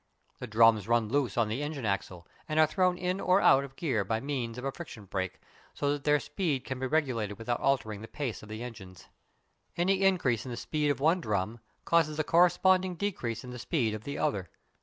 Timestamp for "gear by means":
3.75-4.57